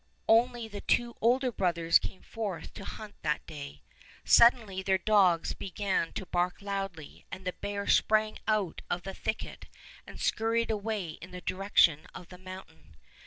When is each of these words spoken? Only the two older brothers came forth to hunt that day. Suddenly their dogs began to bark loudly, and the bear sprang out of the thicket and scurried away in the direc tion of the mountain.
Only 0.27 0.67
the 0.67 0.81
two 0.81 1.15
older 1.21 1.51
brothers 1.51 1.99
came 1.99 2.23
forth 2.23 2.73
to 2.73 2.83
hunt 2.85 3.13
that 3.21 3.45
day. 3.45 3.83
Suddenly 4.23 4.81
their 4.81 4.97
dogs 4.97 5.53
began 5.53 6.11
to 6.13 6.25
bark 6.25 6.59
loudly, 6.63 7.23
and 7.31 7.45
the 7.45 7.53
bear 7.53 7.85
sprang 7.85 8.39
out 8.47 8.81
of 8.89 9.03
the 9.03 9.13
thicket 9.13 9.67
and 10.07 10.19
scurried 10.19 10.71
away 10.71 11.09
in 11.21 11.29
the 11.29 11.41
direc 11.43 11.77
tion 11.77 12.07
of 12.15 12.29
the 12.29 12.39
mountain. 12.39 12.95